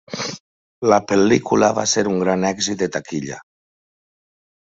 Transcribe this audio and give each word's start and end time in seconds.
La 0.91 0.97
pel·lícula 1.11 1.69
va 1.81 1.83
ser 1.91 2.03
un 2.13 2.17
gran 2.23 2.47
èxit 2.51 2.81
de 2.81 2.87
taquilla. 2.97 3.37